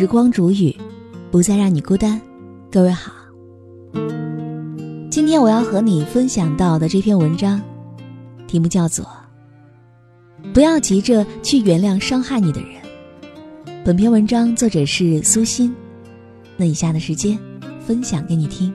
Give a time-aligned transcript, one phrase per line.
[0.00, 0.74] 时光煮雨，
[1.30, 2.18] 不再让你孤单。
[2.72, 3.12] 各位好，
[5.10, 7.60] 今天我要和你分享到的这篇文章，
[8.46, 9.04] 题目叫做
[10.54, 12.70] 《不要急着去原谅伤害你的人》。
[13.84, 15.70] 本篇文章作者是苏欣。
[16.56, 17.38] 那以下的时间，
[17.86, 18.72] 分享给你听。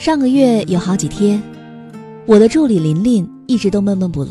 [0.00, 1.42] 上个月有好几天，
[2.24, 4.30] 我的助理琳琳一直都闷闷不乐。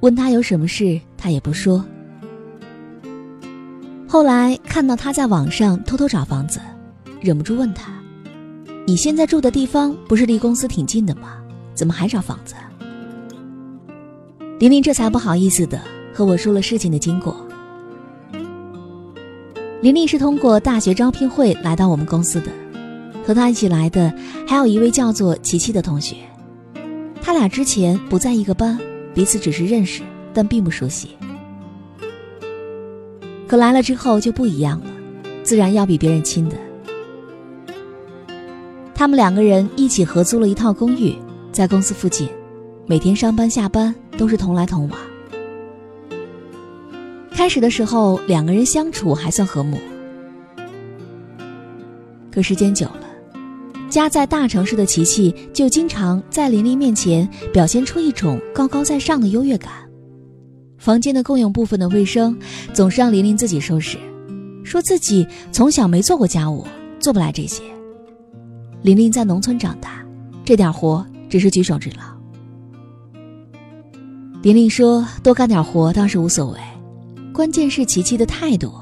[0.00, 1.84] 问她有什么事，她也不说。
[4.08, 6.60] 后来看到他在网上偷偷找房子，
[7.20, 7.92] 忍不住问他
[8.88, 11.34] ：“你现在住的地方不是离公司挺近的吗？
[11.74, 12.54] 怎么还找房子？”
[14.58, 15.78] 琳琳这才不好意思的
[16.10, 17.36] 和我说了事情的经过。
[19.82, 22.46] 琳琳是通过大学招聘会来到我们公司的。
[23.26, 24.12] 和他一起来的
[24.46, 26.16] 还有一位叫做琪琪的同学，
[27.22, 28.78] 他俩之前不在一个班，
[29.14, 31.10] 彼此只是认识，但并不熟悉。
[33.48, 34.86] 可来了之后就不一样了，
[35.42, 36.56] 自然要比别人亲的。
[38.94, 41.14] 他们两个人一起合租了一套公寓，
[41.50, 42.28] 在公司附近，
[42.86, 44.98] 每天上班下班都是同来同往。
[47.30, 49.78] 开始的时候，两个人相处还算和睦，
[52.30, 53.03] 可时间久了。
[53.94, 59.70] 家在大城市的琪琪就经常在琳琳面前表现出一种高高在上的优越感。
[60.78, 62.36] 房间的共用部分的卫生
[62.72, 63.96] 总是让琳琳自己收拾，
[64.64, 66.66] 说自己从小没做过家务，
[66.98, 67.62] 做不来这些。
[68.82, 70.04] 琳琳在农村长大，
[70.44, 72.02] 这点活只是举手之劳。
[74.42, 76.58] 琳琳说多干点活倒是无所谓，
[77.32, 78.74] 关键是琪琪的态度，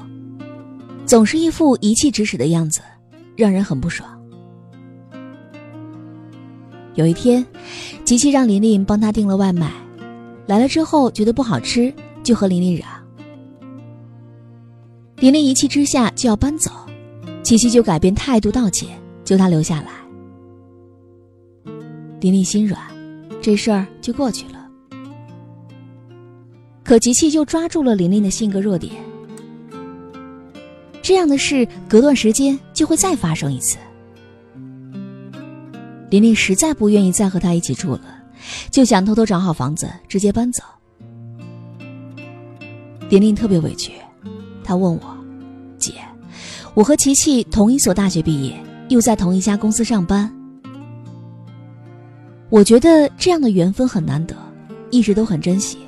[1.05, 2.81] 总是一副一气指使的样子，
[3.37, 4.09] 让人很不爽。
[6.95, 7.45] 有一天，
[8.05, 9.71] 琪琪让琳琳帮他订了外卖，
[10.45, 11.91] 来了之后觉得不好吃，
[12.23, 12.87] 就和琳琳嚷。
[15.17, 16.69] 琳琳一气之下就要搬走，
[17.41, 18.89] 琪琪就改变态度道歉，
[19.25, 19.91] 求他留下来。
[22.19, 22.79] 琳琳心软，
[23.41, 24.67] 这事儿就过去了。
[26.83, 28.93] 可琪琪就抓住了琳琳的性格弱点，
[31.01, 33.77] 这样的事隔段时间就会再发生一次。
[36.13, 38.01] 琳琳实在不愿意再和他一起住了，
[38.69, 40.61] 就想偷偷找好房子直接搬走。
[43.09, 43.93] 琳琳特别委屈，
[44.63, 45.17] 她问我
[45.79, 45.95] ：“姐，
[46.75, 50.31] 我和琪琪同一所大学毕业，又在同一家公司上班，
[52.51, 54.35] 我觉得这样的缘分很难得，
[54.91, 55.79] 一直都很珍惜。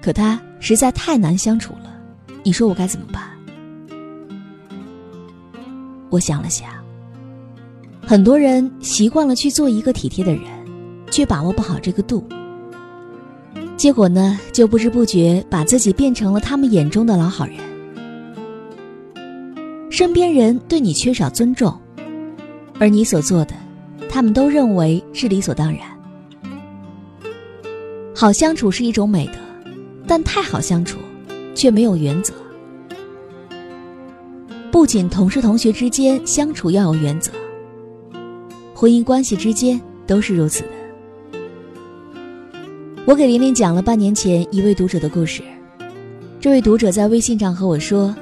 [0.00, 1.94] 可他实在太难相处了，
[2.42, 3.22] 你说我该怎么办？”
[6.08, 6.77] 我想了想。
[8.08, 10.42] 很多人习惯了去做一个体贴的人，
[11.10, 12.24] 却把握不好这个度，
[13.76, 17.56] 结果呢，就不知不觉把自己变成了他们眼中的老好人。
[19.90, 21.78] 身边人对你缺少尊重，
[22.78, 23.54] 而你所做的，
[24.08, 25.80] 他们都认为是理所当然。
[28.16, 29.34] 好相处是一种美德，
[30.06, 30.98] 但太好相处，
[31.54, 32.32] 却没有原则。
[34.70, 37.30] 不仅同事同学之间相处要有原则。
[38.80, 40.68] 婚姻关系之间都是如此的。
[43.04, 45.42] 我给琳琳讲了半年前一位读者的故事。
[46.38, 48.14] 这位读者在微信上和我说，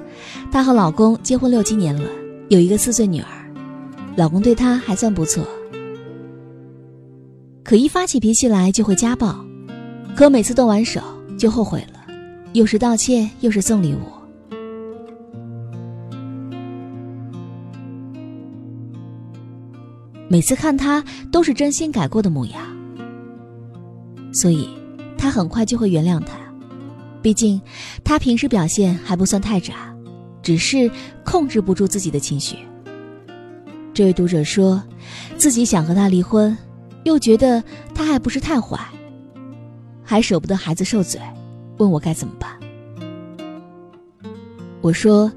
[0.50, 2.08] 她和老公结婚六七年了，
[2.48, 3.28] 有一个四岁女儿，
[4.16, 5.46] 老公对她还算不错，
[7.62, 9.36] 可一发起脾气来就会家暴，
[10.16, 11.02] 可每次动完手
[11.38, 12.14] 就后悔了，
[12.54, 14.15] 又是道歉又是送礼物。
[20.28, 22.60] 每次看他都是真心改过的模样，
[24.32, 24.68] 所以
[25.16, 26.36] 他很快就会原谅他。
[27.22, 27.60] 毕竟
[28.04, 29.94] 他平时表现还不算太渣，
[30.42, 30.90] 只是
[31.24, 32.56] 控制不住自己的情绪。
[33.94, 34.82] 这位读者说，
[35.36, 36.56] 自己想和他离婚，
[37.04, 37.62] 又觉得
[37.94, 38.78] 他还不是太坏，
[40.04, 41.20] 还舍不得孩子受罪，
[41.78, 42.50] 问我该怎么办。
[44.80, 45.32] 我说，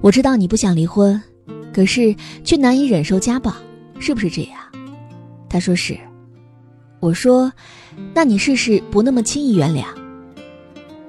[0.00, 1.20] 我知道你不想离婚，
[1.72, 2.14] 可是
[2.44, 3.54] 却难以忍受家暴。
[4.04, 4.60] 是不是这样？
[5.48, 5.98] 他说是。
[7.00, 7.50] 我说，
[8.14, 9.84] 那你试试不那么轻易原谅，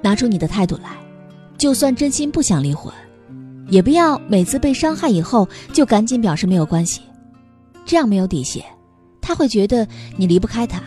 [0.00, 0.96] 拿出你的态度来。
[1.58, 2.90] 就算真心不想离婚，
[3.68, 7.02] 也不要每次被伤害以后就赶紧表示没有关系，
[7.84, 8.64] 这样没有底线，
[9.20, 10.82] 他会觉得你离不开他，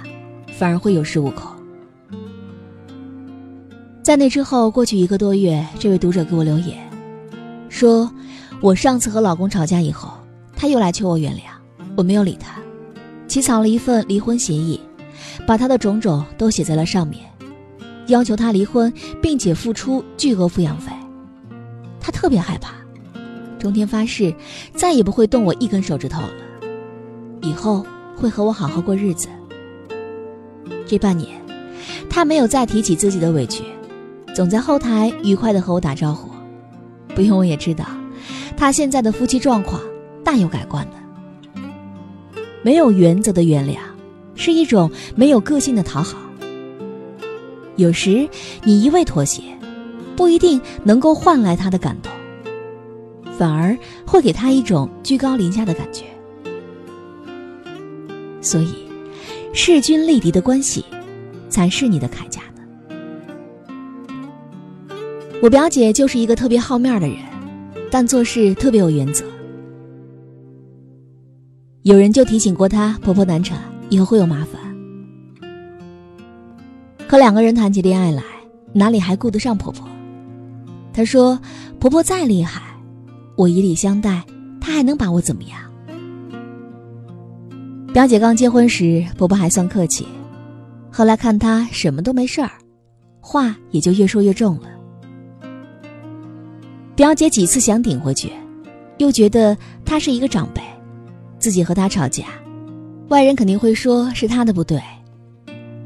[0.58, 1.52] 反而会有恃无恐。
[4.02, 6.78] 在那之后，过去一个多月，这位读者给我留言，
[7.70, 8.12] 说
[8.62, 10.12] 我上次和老公吵架以后，
[10.56, 11.59] 他又来求我原谅。
[11.96, 12.60] 我没有理他，
[13.28, 14.80] 起草了一份离婚协议，
[15.46, 17.26] 把他的种种都写在了上面，
[18.08, 18.92] 要求他离婚，
[19.22, 20.92] 并且付出巨额抚养费。
[22.00, 22.74] 他特别害怕，
[23.60, 24.34] 中天发誓
[24.74, 26.32] 再也不会动我一根手指头了，
[27.42, 29.28] 以后会和我好好过日子。
[30.86, 31.40] 这半年，
[32.10, 33.64] 他没有再提起自己的委屈，
[34.34, 36.30] 总在后台愉快地和我打招呼。
[37.14, 37.86] 不用我也知道，
[38.56, 39.82] 他现在的夫妻状况
[40.24, 40.99] 大有改观的。
[42.62, 43.78] 没有原则的原谅，
[44.36, 46.18] 是一种没有个性的讨好。
[47.76, 48.28] 有时
[48.64, 49.42] 你一味妥协，
[50.16, 52.12] 不一定能够换来他的感动，
[53.38, 56.04] 反而会给他一种居高临下的感觉。
[58.42, 58.74] 所以，
[59.54, 60.84] 势均力敌的关系，
[61.50, 62.62] 才是你的铠甲呢。
[65.42, 67.18] 我表姐就是一个特别好面的人，
[67.90, 69.24] 但做事特别有原则。
[71.90, 73.58] 有人就提醒过她，婆婆难产，
[73.90, 74.62] 以后会有麻烦。
[77.08, 78.22] 可两个人谈起恋爱来，
[78.74, 79.88] 哪里还顾得上婆婆？
[80.94, 81.40] 她说
[81.82, 82.62] ：“婆婆再厉害，
[83.36, 84.24] 我以礼相待，
[84.62, 85.60] 她还能把我怎么样？”
[87.92, 90.08] 表姐刚结婚时，婆婆还算客气，
[90.92, 92.52] 后来看她什么都没事儿，
[93.20, 94.70] 话也就越说越重了。
[96.96, 98.32] 表姐几次想顶回去，
[99.00, 100.62] 又觉得她是一个长辈。
[101.40, 102.26] 自己和他吵架，
[103.08, 104.80] 外人肯定会说是他的不对。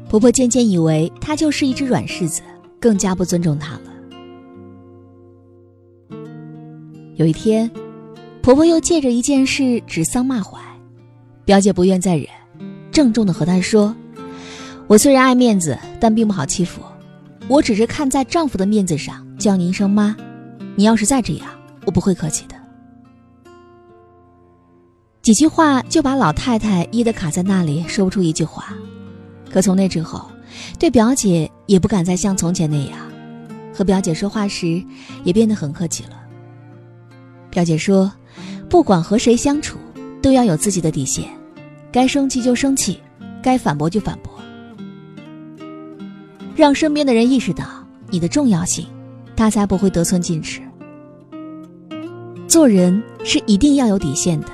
[0.08, 2.42] 婆婆渐渐以为他就是一只软柿子，
[2.80, 3.80] 更加不尊重他了。
[7.16, 7.70] 有一天，
[8.42, 10.60] 婆婆又借着一件事指桑骂槐，
[11.44, 12.26] 表姐不愿再忍，
[12.90, 13.94] 郑重的和她说
[14.88, 16.82] ：“我虽然爱面子，但并不好欺负。
[17.48, 20.16] 我只是看在丈夫的面子上叫您一声妈，
[20.76, 21.48] 你要是再这样，
[21.86, 22.54] 我不会客气的。”
[25.24, 28.74] 几句话就把老太太噎得卡在那里，说不出一句话。
[29.50, 30.30] 可从那之后，
[30.78, 32.98] 对表姐也不敢再像从前那样，
[33.72, 34.84] 和表姐说话时
[35.24, 36.10] 也变得很客气了。
[37.48, 38.12] 表姐说，
[38.68, 39.78] 不管和谁相处，
[40.20, 41.24] 都要有自己的底线，
[41.90, 43.00] 该生气就生气，
[43.42, 44.30] 该反驳就反驳，
[46.54, 47.64] 让身边的人意识到
[48.10, 48.86] 你的重要性，
[49.34, 50.60] 他才不会得寸进尺。
[52.46, 54.48] 做人是一定要有底线的。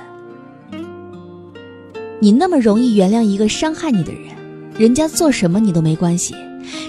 [2.23, 4.35] 你那么容易原谅一个伤害你的人，
[4.77, 6.35] 人家做什么你都没关系，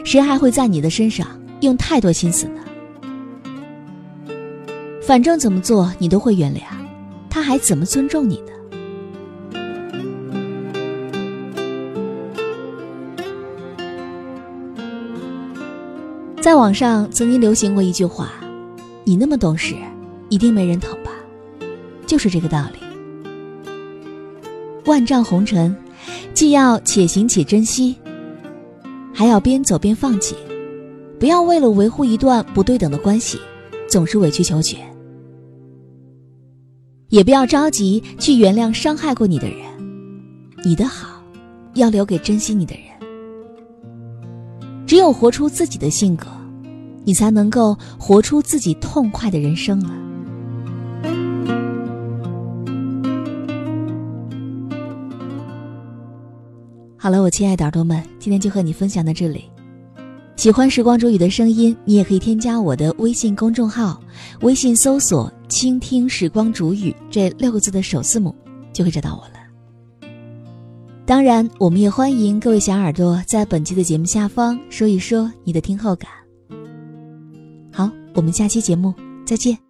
[0.05, 1.27] 谁还会在你的身上
[1.63, 2.61] 用太多心思呢？
[5.01, 6.61] 反正怎么做你都会原谅，
[7.31, 8.53] 他还怎么尊重你呢？
[16.43, 18.33] 在网上曾经流行过一句话
[19.05, 19.75] ：“你那么懂事，
[20.29, 21.11] 一定没人疼吧？”
[22.07, 22.92] 就是这个道理。
[24.93, 25.75] 万丈红尘，
[26.35, 27.97] 既要且行且珍惜，
[29.11, 30.37] 还要边走边放弃。
[31.19, 33.39] 不要为了维护一段不对等的关系，
[33.89, 34.79] 总是委曲求全。
[37.09, 39.61] 也不要着急去原谅伤害过你的人。
[40.63, 41.23] 你的好，
[41.73, 42.85] 要留给珍惜你的人。
[44.87, 46.27] 只有活出自己的性格，
[47.03, 50.02] 你才能够活出自己痛快的人生啊！
[57.03, 59.47] 好了，我亲爱的耳朵们，今天就和你分享到这里。
[60.37, 64.01] 喜欢时光煮雨的声音，你也可以添加我的微信公众号，
[64.43, 68.33] 微信搜索“倾听时光煮雨”这六个字的首字母，
[68.73, 70.09] 就会找到我了。
[71.05, 76.09] 当然，我们也欢迎各位小耳朵在本期的节目下方说一说你的听后感。
[77.73, 78.95] 好，我们下期节目
[79.27, 79.62] 再见。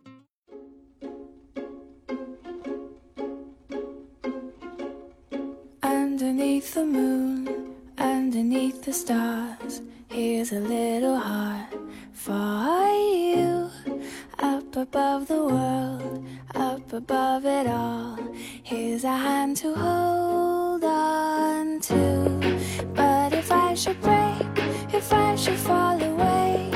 [6.52, 9.80] Beneath the moon, underneath the stars,
[10.10, 11.72] here's a little heart
[12.12, 13.70] for you.
[14.38, 18.18] Up above the world, up above it all,
[18.62, 22.84] here's a hand to hold on to.
[22.94, 24.44] But if I should break,
[24.92, 26.71] if I should fall away,